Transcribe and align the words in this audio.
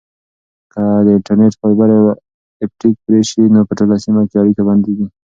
که 0.73 0.81
د 1.05 1.07
انټرنیټ 1.17 1.53
فایبر 1.61 1.89
اپټیک 2.65 2.95
پرې 3.05 3.19
شي 3.29 3.43
نو 3.53 3.59
په 3.67 3.73
ټوله 3.79 3.95
سیمه 4.03 4.21
کې 4.29 4.35
اړیکه 4.41 4.61
بندیږي. 4.69 5.07